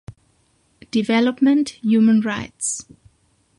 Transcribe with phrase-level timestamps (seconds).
[0.89, 2.87] Development, Human Rights".